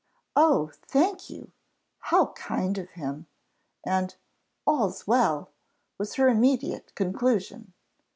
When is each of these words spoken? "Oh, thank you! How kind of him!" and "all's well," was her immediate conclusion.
"Oh, 0.35 0.71
thank 0.87 1.29
you! 1.29 1.51
How 1.99 2.31
kind 2.33 2.79
of 2.79 2.89
him!" 2.89 3.27
and 3.85 4.15
"all's 4.65 5.05
well," 5.05 5.51
was 5.99 6.15
her 6.15 6.27
immediate 6.27 6.95
conclusion. 6.95 7.71